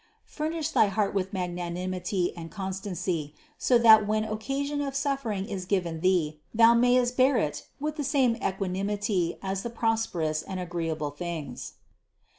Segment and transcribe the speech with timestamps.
[0.25, 5.49] Furnish thy heart with magnanimity and constancy, so that when occasion of suf 35 522
[5.53, 9.37] CITY OF GOD fering is given thee thou mayest bear it with the same equanimity
[9.43, 11.73] as the prosperous and agreeable things.